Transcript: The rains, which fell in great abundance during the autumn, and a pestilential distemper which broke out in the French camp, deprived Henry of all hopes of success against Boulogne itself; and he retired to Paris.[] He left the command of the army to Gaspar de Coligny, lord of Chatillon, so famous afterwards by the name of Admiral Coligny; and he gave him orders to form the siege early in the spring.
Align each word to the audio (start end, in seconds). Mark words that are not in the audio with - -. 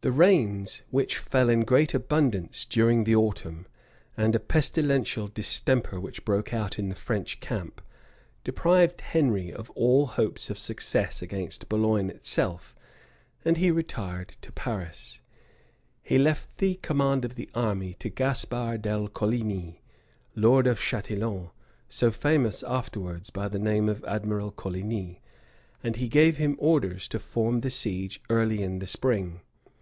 The 0.00 0.12
rains, 0.12 0.84
which 0.92 1.18
fell 1.18 1.48
in 1.50 1.62
great 1.64 1.92
abundance 1.92 2.64
during 2.64 3.02
the 3.02 3.16
autumn, 3.16 3.66
and 4.16 4.34
a 4.36 4.40
pestilential 4.40 5.26
distemper 5.26 5.98
which 5.98 6.24
broke 6.24 6.54
out 6.54 6.78
in 6.78 6.88
the 6.88 6.94
French 6.94 7.40
camp, 7.40 7.82
deprived 8.44 9.00
Henry 9.00 9.52
of 9.52 9.70
all 9.70 10.06
hopes 10.06 10.50
of 10.50 10.58
success 10.58 11.20
against 11.20 11.68
Boulogne 11.68 12.10
itself; 12.10 12.76
and 13.44 13.56
he 13.56 13.72
retired 13.72 14.28
to 14.42 14.52
Paris.[] 14.52 15.20
He 16.04 16.16
left 16.16 16.58
the 16.58 16.76
command 16.76 17.24
of 17.24 17.34
the 17.34 17.50
army 17.52 17.94
to 17.94 18.08
Gaspar 18.08 18.78
de 18.78 19.08
Coligny, 19.08 19.82
lord 20.36 20.68
of 20.68 20.78
Chatillon, 20.80 21.50
so 21.88 22.12
famous 22.12 22.62
afterwards 22.62 23.30
by 23.30 23.48
the 23.48 23.58
name 23.58 23.88
of 23.88 24.04
Admiral 24.04 24.52
Coligny; 24.52 25.20
and 25.82 25.96
he 25.96 26.06
gave 26.06 26.36
him 26.36 26.54
orders 26.60 27.08
to 27.08 27.18
form 27.18 27.62
the 27.62 27.70
siege 27.70 28.22
early 28.30 28.62
in 28.62 28.78
the 28.78 28.86
spring. 28.86 29.40